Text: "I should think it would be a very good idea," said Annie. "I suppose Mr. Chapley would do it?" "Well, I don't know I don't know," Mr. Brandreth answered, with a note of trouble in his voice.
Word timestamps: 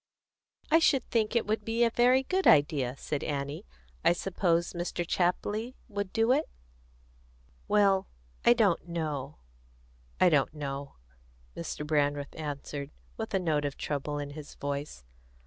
"I 0.71 0.79
should 0.79 1.03
think 1.11 1.35
it 1.35 1.45
would 1.45 1.63
be 1.63 1.83
a 1.83 1.91
very 1.91 2.23
good 2.23 2.47
idea," 2.47 2.95
said 2.97 3.23
Annie. 3.23 3.67
"I 4.03 4.13
suppose 4.13 4.73
Mr. 4.73 5.05
Chapley 5.07 5.75
would 5.87 6.11
do 6.11 6.31
it?" 6.31 6.49
"Well, 7.67 8.07
I 8.43 8.53
don't 8.53 8.87
know 8.87 9.35
I 10.19 10.29
don't 10.29 10.55
know," 10.55 10.95
Mr. 11.55 11.85
Brandreth 11.85 12.33
answered, 12.35 12.89
with 13.15 13.35
a 13.35 13.39
note 13.39 13.63
of 13.63 13.77
trouble 13.77 14.17
in 14.17 14.31
his 14.31 14.55
voice. 14.55 15.03